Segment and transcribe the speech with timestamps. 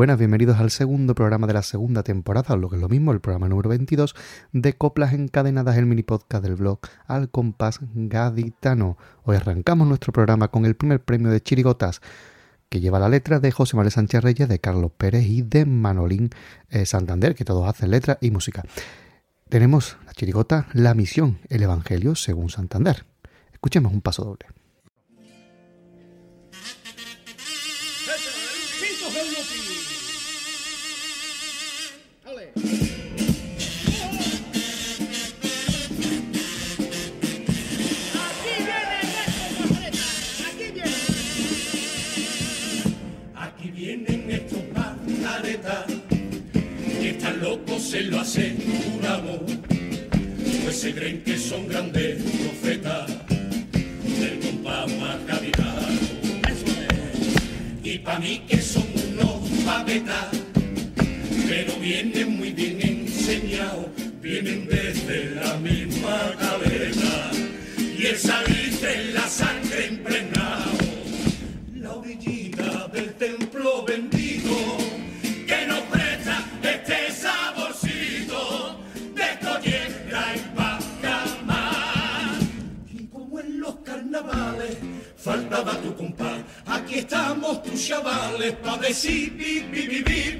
[0.00, 3.12] buenas, bienvenidos al segundo programa de la segunda temporada, o lo que es lo mismo,
[3.12, 4.14] el programa número 22
[4.50, 8.96] de Coplas Encadenadas, el mini podcast del blog Al Compás Gaditano.
[9.24, 12.00] Hoy arrancamos nuestro programa con el primer premio de Chirigotas,
[12.70, 16.30] que lleva la letra de José Manuel Sánchez Reyes, de Carlos Pérez y de Manolín
[16.70, 18.62] eh, Santander, que todos hacen letra y música.
[19.50, 23.04] Tenemos la chirigota La Misión, el Evangelio según Santander.
[23.52, 24.59] Escuchemos un paso doble.
[47.90, 49.40] Se lo aseguramos,
[50.62, 52.29] pues se creen que son grandes
[85.64, 86.40] faltaba tu compás.
[86.66, 90.34] Aquí estamos tus chavales pa' decir bi, bi, bi,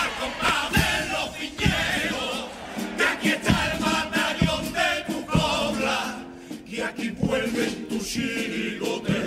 [0.00, 2.48] al compás de los piñeros.
[2.96, 6.24] Que aquí está el batallón de tu cobra,
[6.68, 9.18] que aquí vuelven tus chirigoteros.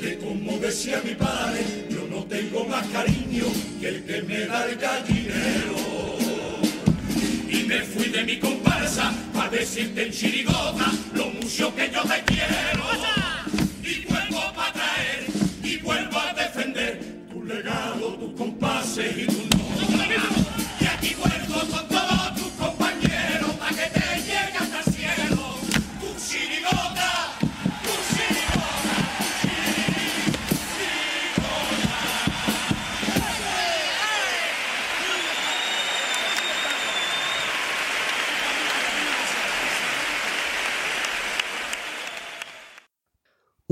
[0.00, 3.46] Que como decía mi padre, yo no tengo más cariño
[3.80, 5.78] que el que me da el gallinero
[7.68, 10.90] me fui de mi comparsa a decirte en chirigota
[11.58, 12.84] mucho que yo te quiero.
[13.82, 15.26] Y vuelvo para traer
[15.62, 19.37] y vuelvo a defender tu legado, tus compases y tu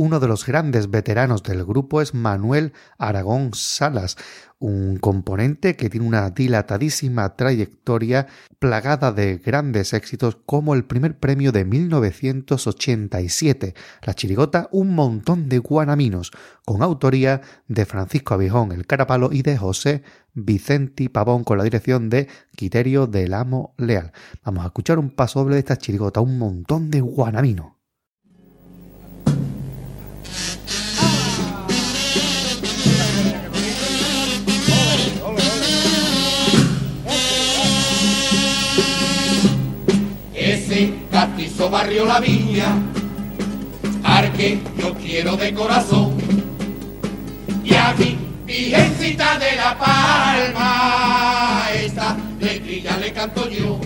[0.06, 4.16] Uno de los grandes veteranos del grupo es Manuel Aragón Salas,
[4.60, 8.28] un componente que tiene una dilatadísima trayectoria
[8.60, 15.58] plagada de grandes éxitos como el primer premio de 1987, La Chirigota Un montón de
[15.58, 16.30] guanaminos,
[16.64, 22.10] con autoría de Francisco Abijón el Carapalo y de José Vicenti Pavón con la dirección
[22.10, 24.12] de Quiterio del Amo Leal.
[24.44, 27.75] Vamos a escuchar un paso doble de esta chirigota, Un montón de guanaminos.
[41.76, 42.74] Barrio La Viña,
[44.02, 46.16] arque yo quiero de corazón.
[47.62, 48.16] Y aquí,
[48.46, 53.78] Virgencita de la Palma, esta letrilla le canto yo.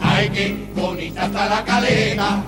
[0.00, 2.42] Ay, qué bonita está la caleta,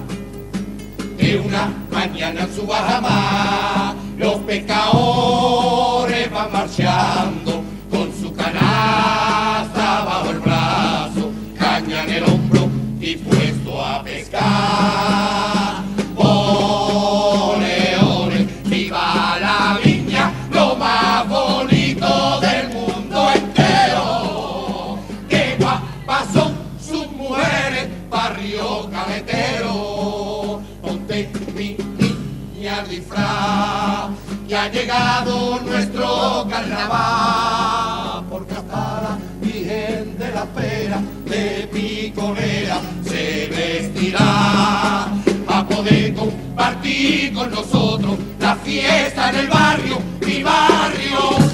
[1.16, 7.62] de una mañana en su bajamar, los pescadores van marchando
[7.93, 12.73] con su canasta bajo el brazo, caña en el hombro
[13.04, 15.84] dispuesto a pescar.
[16.16, 24.98] Ole, ole, viva la viña, lo más bonito del mundo entero.
[25.28, 30.62] Que guapas son sus mujeres, barrio caletero.
[30.81, 34.09] Ponte mi niña disfraz,
[34.48, 37.33] que ha llegado nuestro carnaval.
[44.04, 45.08] Vestirá
[45.46, 51.53] a poder compartir con nosotros la fiesta en el barrio, mi barrio,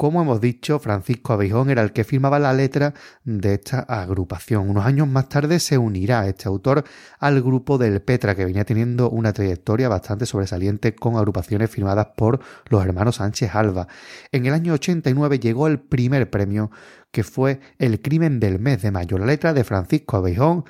[0.00, 4.70] Como hemos dicho, Francisco Abijón era el que firmaba la letra de esta agrupación.
[4.70, 6.84] Unos años más tarde se unirá este autor
[7.18, 12.40] al grupo del Petra, que venía teniendo una trayectoria bastante sobresaliente con agrupaciones firmadas por
[12.70, 13.88] los hermanos Sánchez Alba.
[14.32, 16.70] En el año 89 llegó el primer premio,
[17.10, 20.64] que fue El crimen del mes de mayo, la letra de Francisco Abijón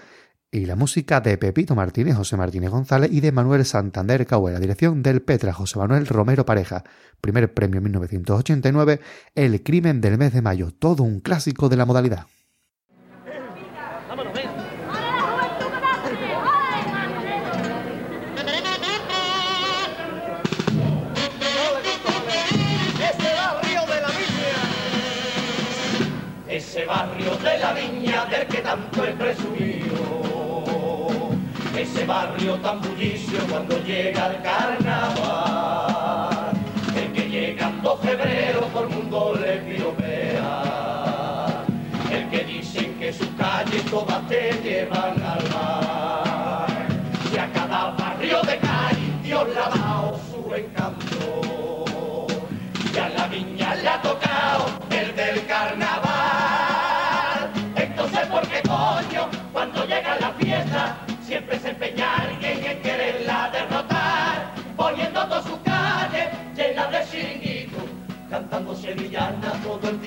[0.53, 5.03] y la música de Pepito Martínez, José Martínez González y de Manuel Santander Cahuera, dirección
[5.03, 6.83] del Petra José Manuel Romero Pareja,
[7.21, 9.01] primer premio 1989,
[9.35, 12.27] El crimen del mes de mayo, todo un clásico de la modalidad.
[26.49, 30.30] Ese barrio de la viña del que tanto he presumido
[31.81, 34.93] ese barrio tan bullicio cuando llega el carnaval,
[36.95, 40.53] el que llegando febrero por mundo le piropea,
[42.13, 46.69] el que dicen que sus calles todas te llevan al mar,
[47.33, 51.60] y a cada barrio de Cádiz Dios le ha su encanto,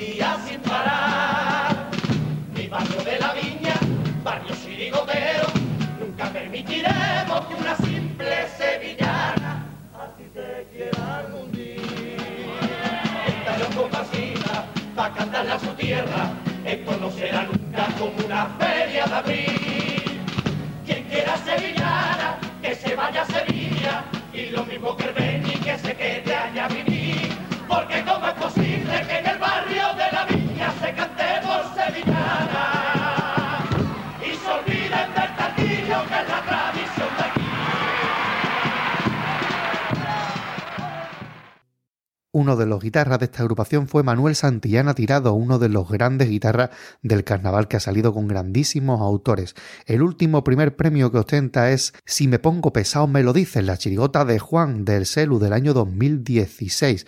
[0.04, 1.90] día sin parar.
[2.56, 3.76] Mi barrio de la viña,
[4.24, 5.48] barrio chirigotero,
[6.00, 11.80] nunca permitiremos que una simple sevillana a ti te quieran hundir.
[13.28, 14.66] Esta no compasiva,
[14.96, 16.32] pa' cantarle a su tierra,
[16.66, 20.22] esto no será nunca como una feria de abril.
[20.86, 24.04] Quien quiera sevillana, que se vaya a Sevilla,
[24.34, 27.30] y lo mismo que el Beni, que se quede allá vivir.
[27.68, 29.22] Porque cómo es posible que
[42.36, 46.30] Uno de los guitarras de esta agrupación fue Manuel Santillana Tirado, uno de los grandes
[46.30, 46.72] guitarras
[47.04, 49.54] del carnaval que ha salido con grandísimos autores.
[49.86, 53.78] El último primer premio que ostenta es Si me pongo pesado me lo dices, la
[53.78, 57.06] chirigota de Juan del Celu del año 2016.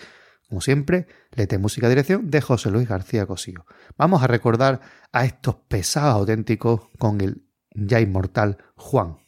[0.48, 3.66] Como siempre, letra y música dirección de José Luis García Cosío.
[3.98, 4.81] Vamos a recordar
[5.12, 7.42] a estos pesados auténticos con el
[7.72, 9.25] ya inmortal Juan.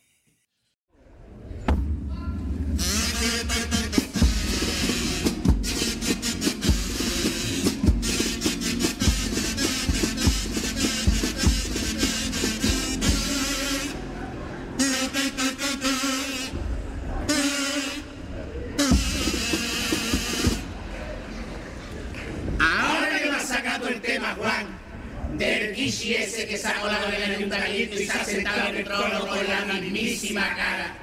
[25.77, 28.75] Del Kishi ese que sacó la novela en un gallito y se ha sentado en
[28.77, 30.95] el trono con la mismísima cara.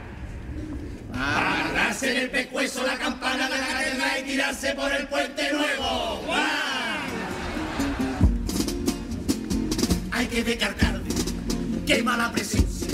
[1.15, 6.23] Agarrarse en el pescuezo la campana de la catedral y tirarse por el puente nuevo.
[6.27, 6.43] ¡Juan!
[10.11, 11.15] Hay que descartarte.
[11.87, 12.89] ¡Qué mala presencia!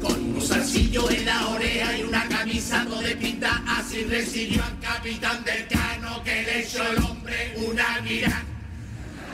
[0.00, 4.78] Con un zarcillo en la oreja y una camisa todo de pinta, así recibió al
[4.78, 8.44] capitán del cano que le echó el hombre una mira.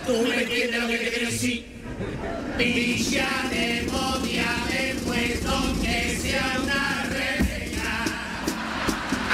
[0.06, 1.73] ¿Tú me entiendes lo que te quiero decir?
[2.58, 8.04] Pilla de podía haber puesto que sea una rebeca.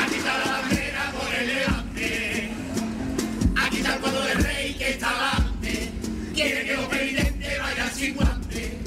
[0.03, 2.51] Aquí está la bandera por el levante.
[3.57, 5.91] Aquí está el cuadro del rey que está adelante.
[6.35, 8.79] Quiere que los penitentes vayan sin guante.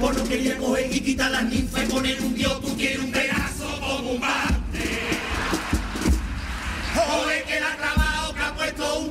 [0.00, 3.12] Por lo quería coger y quitar las ninfas y poner un dios, tú quieres un
[3.12, 4.49] pedazo como un bate.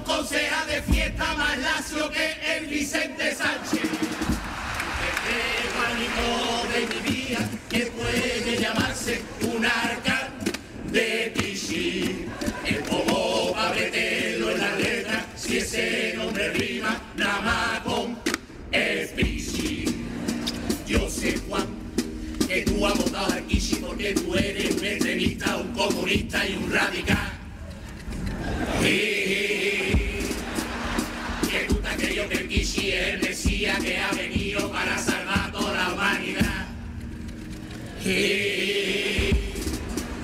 [0.09, 3.83] Conseja de fiesta más lacio que el Vicente Sánchez.
[5.09, 5.59] Este
[6.73, 10.29] de mi vida, que puede llamarse un arca
[10.91, 12.25] de Pichi.
[12.65, 18.17] El como para meterlo en la letra, si ese nombre rima, nada más con
[18.71, 19.85] el Pichi.
[20.87, 21.67] Yo sé, Juan,
[22.47, 23.43] que tú has votado al
[23.81, 27.29] porque tú eres un extremista, un comunista y un radical.
[32.89, 36.67] Que el Mesías que ha venido para salvar toda la humanidad.
[38.03, 38.09] Y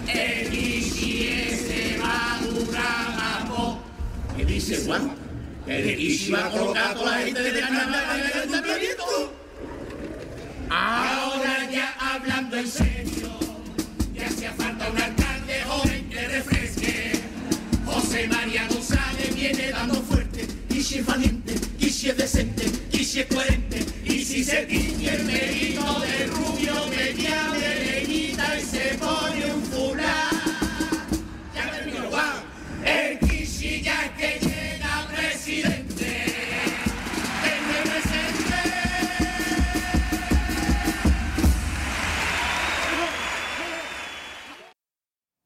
[0.07, 3.83] el ese va a durar poco.
[4.35, 5.15] ¿Qué dice Juan?
[5.67, 9.33] El Kishi va a colocar a toda la gente de carnaval en el ayuntamiento.
[10.69, 13.29] Ahora ya hablando en serio,
[14.13, 17.11] ya hacía falta un alcalde joven que refresque.
[17.85, 20.81] José María González viene dando fuerte, y y
[22.05, 26.85] si es decente, y si es coherente, y si se tiñe el pelito de rubio,
[26.87, 29.64] media de y se pone un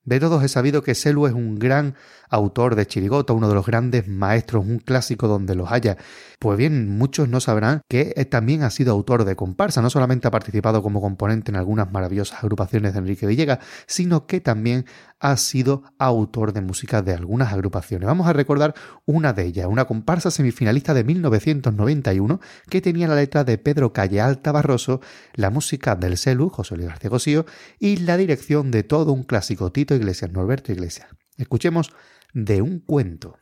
[0.09, 1.93] De todos he sabido que Selu es un gran
[2.31, 5.97] autor de chirigota, uno de los grandes maestros, un clásico donde los haya.
[6.39, 10.31] Pues bien, muchos no sabrán que también ha sido autor de comparsa, no solamente ha
[10.31, 14.85] participado como componente en algunas maravillosas agrupaciones de Enrique Villegas, sino que también
[15.19, 18.07] ha sido autor de música de algunas agrupaciones.
[18.07, 18.73] Vamos a recordar
[19.05, 24.21] una de ellas, una comparsa semifinalista de 1991 que tenía la letra de Pedro Calle
[24.21, 25.01] Alta Barroso,
[25.33, 27.45] la música del Celu, José Luis García Cosío,
[27.79, 31.07] y la dirección de todo un clásico Tito Iglesias, Norberto Iglesias.
[31.37, 31.91] Escuchemos
[32.33, 33.37] de un cuento.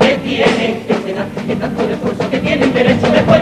[0.00, 3.37] Que tienen que cenar, que tanto de esfuerzo que tienen derecho después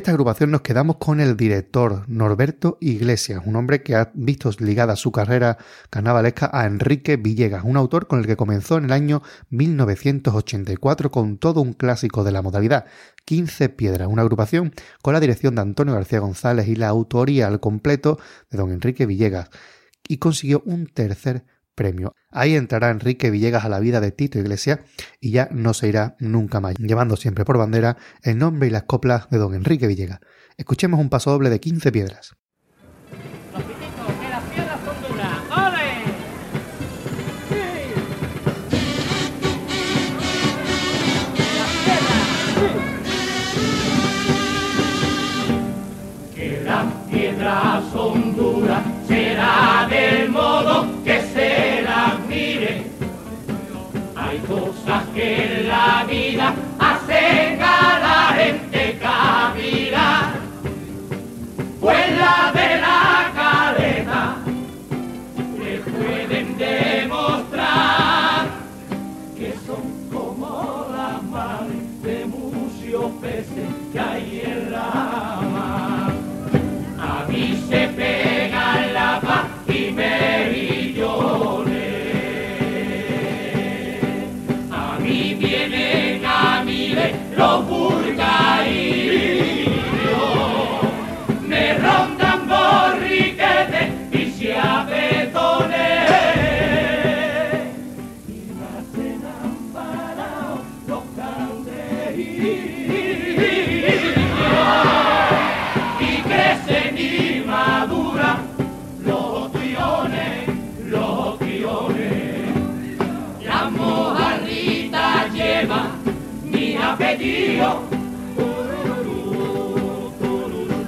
[0.00, 4.96] esta agrupación nos quedamos con el director Norberto Iglesias, un hombre que ha visto ligada
[4.96, 5.58] su carrera
[5.90, 11.36] carnavalesca a Enrique Villegas, un autor con el que comenzó en el año 1984 con
[11.36, 12.86] todo un clásico de la modalidad,
[13.26, 17.60] 15 Piedras, una agrupación con la dirección de Antonio García González y la autoría al
[17.60, 18.18] completo
[18.50, 19.50] de don Enrique Villegas,
[20.08, 21.44] y consiguió un tercer
[21.80, 22.14] premio.
[22.30, 24.80] Ahí entrará Enrique Villegas a la vida de Tito Iglesias
[25.18, 28.82] y ya no se irá nunca más, llevando siempre por bandera el nombre y las
[28.82, 30.20] coplas de don Enrique Villegas.
[30.58, 32.36] Escuchemos un paso doble de 15 piedras.
[55.14, 57.79] Que la vida hacen a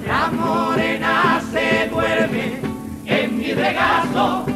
[0.06, 2.60] La morena se duerme
[3.04, 4.46] en mi regazo.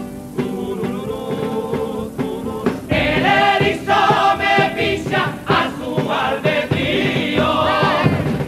[2.88, 7.52] El erizo me pisa a su albedrío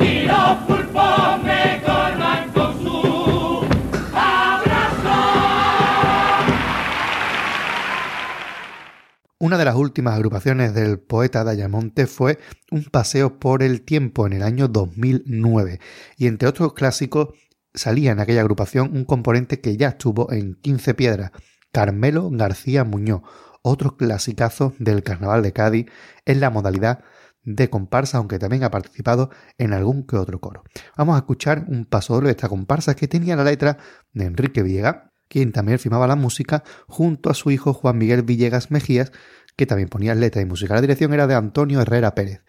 [0.01, 3.67] y los pulpos me colman con su
[4.15, 5.19] abrazo.
[9.41, 12.39] Una de las últimas agrupaciones del poeta Dayamonte fue
[12.71, 15.81] Un paseo por el tiempo en el año 2009
[16.17, 17.29] y entre otros clásicos
[17.73, 21.33] salía en aquella agrupación un componente que ya estuvo en 15 piedras,
[21.73, 23.23] Carmelo García Muñoz,
[23.63, 25.87] otro clasicazo del Carnaval de Cádiz
[26.27, 27.05] en la modalidad
[27.43, 30.65] de comparsa, aunque también ha participado en algún que otro coro.
[30.97, 33.79] Vamos a escuchar un paso de esta comparsa que tenía la letra
[34.13, 34.97] de Enrique Villegas,
[35.29, 39.13] quien también firmaba la música junto a su hijo Juan Miguel Villegas Mejías,
[39.59, 40.75] que también ponía letra y música.
[40.75, 42.43] La dirección era de Antonio Herrera Pérez.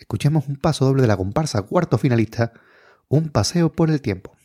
[0.00, 2.52] Escuchemos un paso doble de la comparsa, cuarto finalista,
[3.08, 4.35] Un paseo por el tiempo.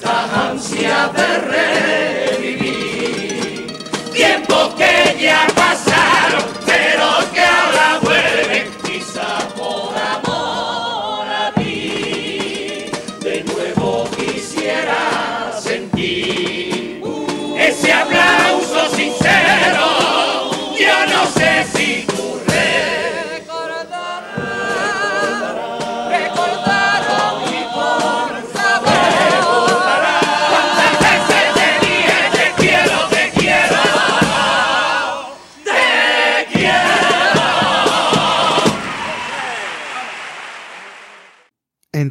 [0.00, 1.73] De revivir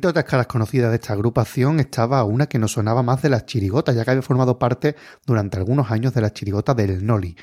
[0.05, 3.95] Otras caras conocidas de esta agrupación estaba una que nos sonaba más de las chirigotas,
[3.95, 7.37] ya que había formado parte durante algunos años de las chirigotas del Noli.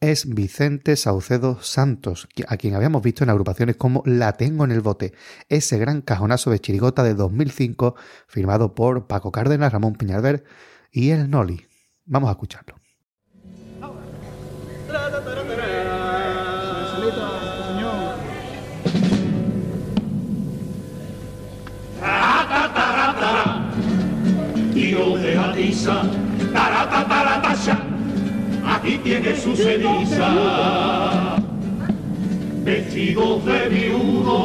[0.00, 4.80] Es Vicente Saucedo Santos, a quien habíamos visto en agrupaciones como La Tengo en el
[4.80, 5.12] Bote,
[5.48, 7.96] ese gran cajonazo de chirigota de 2005
[8.28, 10.44] firmado por Paco Cárdenas, Ramón Peñalver
[10.92, 11.66] y el Noli.
[12.04, 12.83] Vamos a escucharlo.
[25.84, 26.02] De Aliza,
[26.52, 27.78] tarata taratasha,
[28.66, 31.36] aquí tiene su ceniza.
[32.64, 34.36] Vestidos de viudo,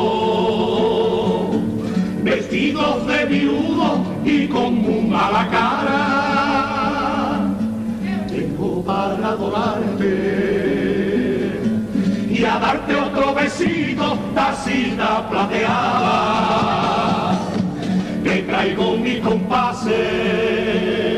[2.23, 5.95] vestidos de viudo y con muy mala cara.
[8.27, 10.11] Tengo para adorarte
[12.29, 16.99] y a darte otro besito, tacita plateada
[18.23, 21.08] que traigo mi compase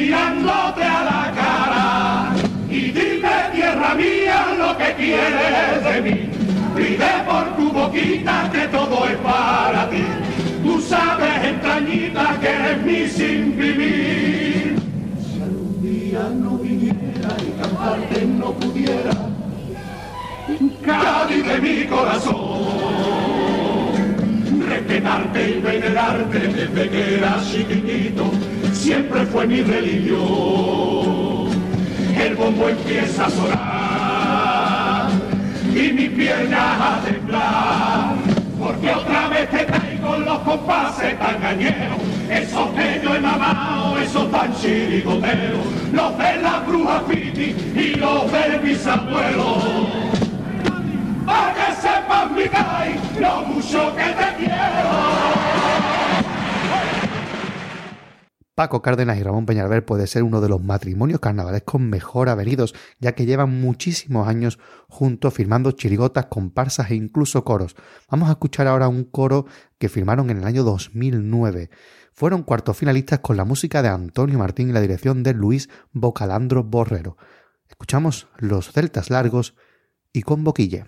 [0.00, 2.32] mirándote a la cara.
[2.68, 6.30] Y dime tierra mía lo que quieres de mí.
[6.76, 10.04] Pide por tu boquita que todo es para ti.
[10.62, 14.76] Tú sabes entrañita que eres mi sin vivir.
[15.24, 19.10] Si algún día no viniera y cantarte no pudiera
[20.84, 22.38] Cádiz de mi corazón.
[24.68, 28.30] Respetarte y venerarte desde que eras chiquitito,
[29.26, 30.20] fue mi religión.
[32.18, 35.10] El bombo empieza a sonar
[35.74, 38.14] y mis piernas a temblar,
[38.58, 44.30] porque otra vez te traigo los compases tan gañeros, esos que yo he mamado, esos
[44.30, 50.10] tan chirigoteros, los de la bruja piti y los de mis abuelos
[51.30, 55.49] para que sepas mi lo mucho que te quiero.
[58.54, 63.12] Paco Cárdenas y Ramón Peñalver puede ser uno de los matrimonios carnavalescos mejor avenidos, ya
[63.12, 64.58] que llevan muchísimos años
[64.88, 67.76] juntos firmando chirigotas, comparsas e incluso coros.
[68.10, 69.46] Vamos a escuchar ahora un coro
[69.78, 71.70] que firmaron en el año 2009.
[72.12, 76.64] Fueron cuartos finalistas con la música de Antonio Martín y la dirección de Luis Bocalandro
[76.64, 77.16] Borrero.
[77.68, 79.54] Escuchamos Los Celtas Largos
[80.12, 80.84] y con Boquille.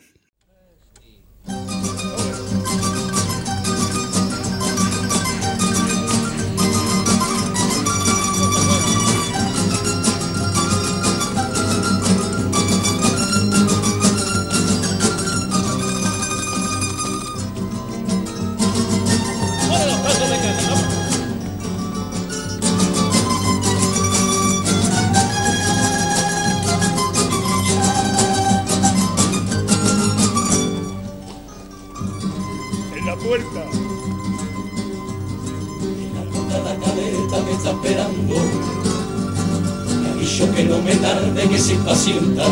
[40.23, 42.45] Ha dicho que no me tarde, que se impacienta.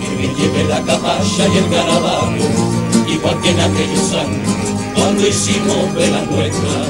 [0.00, 2.46] Que me lleve la capalla y el garabato,
[3.08, 4.48] igual que en aquellos años,
[4.94, 6.86] cuando hicimos vela nuestra.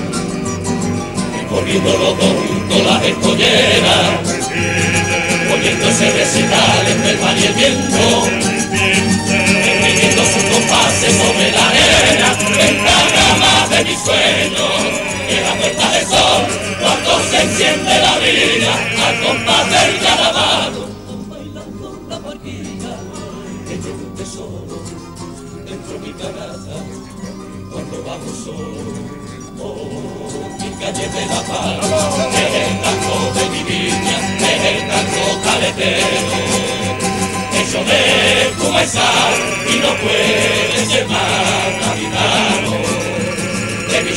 [1.41, 4.21] Recorriendo los dos, las escolleras,
[5.55, 8.29] oyendo ese recital entre el mar y el viento.
[9.65, 15.01] Repitiendo sus compases sobre la arena, pentagrama de mis sueños.
[15.27, 16.45] Que la puerta de sol,
[16.79, 18.73] cuando se enciende la vida,
[19.07, 20.89] al compás del calabazo.
[21.29, 22.95] Bailando la barquilla,
[23.67, 24.77] que lleva un tesoro
[25.65, 26.77] dentro de mi canasta,
[27.73, 29.15] cuando vamos solos.
[30.61, 31.79] Mi calle de la paz,
[32.43, 34.17] es el tango de mi viña,
[34.53, 36.07] es el tango caletero.
[37.59, 38.03] Hecho de
[38.63, 39.33] comenzar
[39.73, 42.84] y no puede más navidad.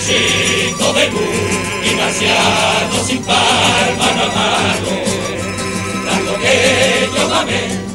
[0.07, 4.91] De chico de luz y marciano sin par, mano a mano.
[6.05, 7.87] Tanto que yo amé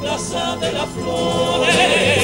[0.00, 2.18] Plaza de las Flores.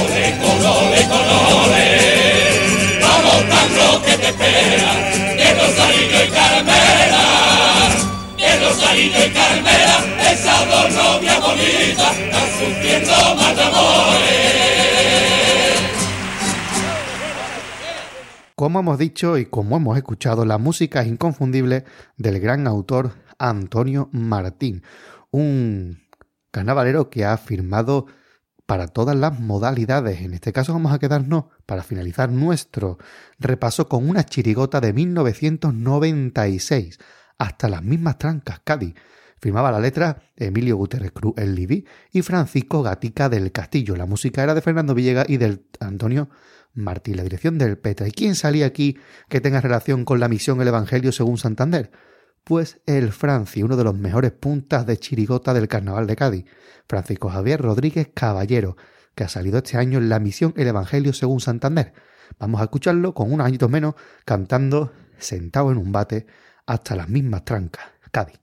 [0.00, 4.92] Ole, colores, colores, vamos tanto que te espera,
[5.36, 7.75] que Rosario y Carmela,
[12.58, 14.26] sufriendo más amores.
[18.54, 21.84] Como hemos dicho y como hemos escuchado, la música es inconfundible
[22.16, 24.82] del gran autor Antonio Martín,
[25.30, 26.00] un
[26.50, 28.06] carnavalero que ha firmado
[28.64, 30.22] para todas las modalidades.
[30.22, 32.96] En este caso vamos a quedarnos para finalizar nuestro
[33.38, 36.98] repaso con una chirigota de 1996,
[37.38, 38.94] hasta las mismas trancas, Cádiz.
[39.38, 43.94] Firmaba la letra Emilio Guterres Cruz el Libí y Francisco Gatica del Castillo.
[43.96, 46.30] La música era de Fernando Villegas y del Antonio
[46.72, 48.08] Martín, la dirección del Petra.
[48.08, 48.96] ¿Y quién salía aquí
[49.28, 51.90] que tenga relación con la misión El Evangelio según Santander?
[52.46, 56.44] pues el Franci, uno de los mejores puntas de chirigota del Carnaval de Cádiz,
[56.86, 58.76] Francisco Javier Rodríguez Caballero,
[59.16, 61.92] que ha salido este año en la misión El Evangelio según Santander.
[62.38, 66.28] Vamos a escucharlo con unos añitos menos cantando sentado en un bate
[66.66, 68.38] hasta las mismas trancas, Cádiz.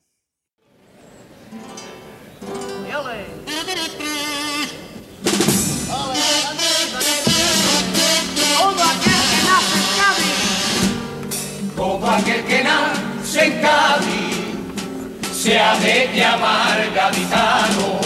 [11.76, 14.44] Como aquel que nace en Cádiz
[15.34, 18.00] se ha de llamar gaditano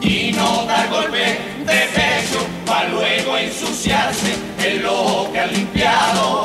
[0.00, 6.44] y no dar golpe de pecho para luego ensuciarse en lo que ha limpiado.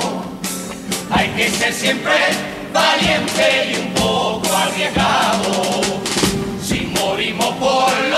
[1.10, 2.47] Hay que ser siempre
[2.78, 5.52] valiente y un poco arriesgado.
[6.62, 8.17] Si morimos por lo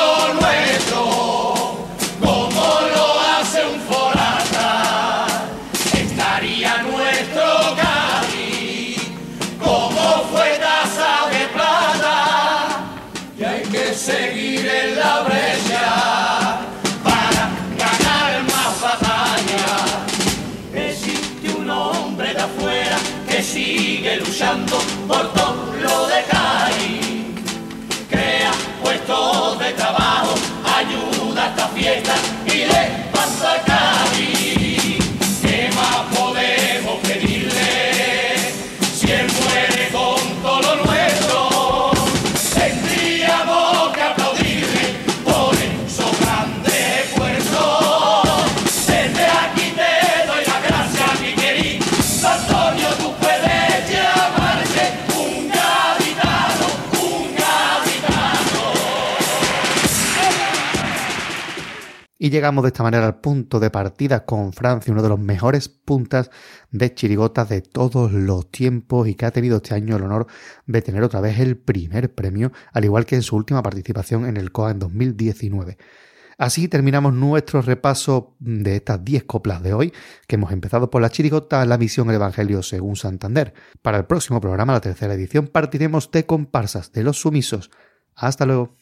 [25.07, 27.35] por todo lo de Cádiz.
[28.09, 30.33] Crea puestos de trabajo,
[30.75, 32.15] ayuda a esta fiesta
[32.47, 34.97] y le pasa a Cádiz.
[35.43, 38.37] ¿Qué más podemos pedirle?
[38.91, 41.91] Si él muere con todo lo nuestro,
[42.55, 48.25] tendríamos que aplaudirle por esos grandes esfuerzos.
[48.87, 51.85] Desde aquí te doy las gracias, mi querido
[52.25, 52.89] Antonio,
[62.21, 65.69] Y llegamos de esta manera al punto de partida con Francia, uno de los mejores
[65.69, 66.29] puntas
[66.69, 70.27] de chirigotas de todos los tiempos y que ha tenido este año el honor
[70.65, 74.35] de tener otra vez el primer premio, al igual que en su última participación en
[74.35, 75.77] el COA en 2019.
[76.37, 79.93] Así terminamos nuestro repaso de estas 10 coplas de hoy,
[80.27, 83.53] que hemos empezado por la chirigota La misión El Evangelio según Santander.
[83.81, 87.71] Para el próximo programa, la tercera edición, partiremos de comparsas de los sumisos.
[88.13, 88.75] Hasta luego.